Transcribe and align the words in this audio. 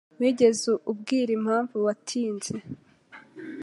Wigeze 0.19 0.69
ubwira 0.91 1.31
impamvu 1.37 1.75
watinze? 1.85 2.53